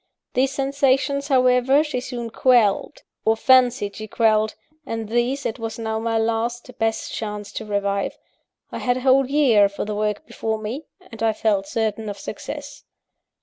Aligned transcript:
These 0.33 0.51
sensations, 0.51 1.27
however, 1.27 1.83
she 1.83 1.99
soon 1.99 2.31
quelled, 2.31 3.03
or 3.23 3.37
fancied 3.37 3.95
she 3.97 4.07
quelled; 4.07 4.55
and 4.83 5.07
these, 5.09 5.45
it 5.45 5.59
was 5.59 5.77
now 5.77 5.99
my 5.99 6.17
last, 6.17 6.71
best 6.79 7.13
chance 7.13 7.51
to 7.51 7.65
revive. 7.65 8.17
I 8.71 8.79
had 8.79 8.97
a 8.97 9.01
whole 9.01 9.27
year 9.29 9.69
for 9.69 9.85
the 9.85 9.93
work 9.93 10.25
before 10.25 10.57
me; 10.57 10.87
and 11.11 11.21
I 11.21 11.33
felt 11.33 11.67
certain 11.67 12.09
of 12.09 12.17
success. 12.17 12.83